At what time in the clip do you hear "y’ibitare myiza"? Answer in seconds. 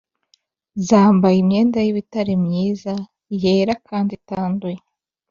1.81-2.93